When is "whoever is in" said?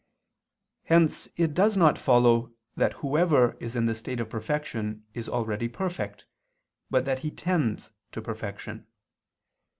3.05-3.85